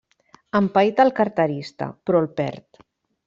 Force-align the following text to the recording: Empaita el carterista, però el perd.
Empaita 0.59 1.05
el 1.09 1.13
carterista, 1.19 1.91
però 2.09 2.25
el 2.25 2.31
perd. 2.41 2.81